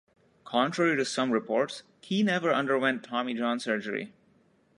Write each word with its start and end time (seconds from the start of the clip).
Contrary 0.45 0.97
to 0.97 1.05
some 1.05 1.29
reports, 1.29 1.83
Key 2.01 2.23
never 2.23 2.51
underwent 2.51 3.03
Tommy 3.03 3.35
John 3.35 3.59
surgery. 3.59 4.11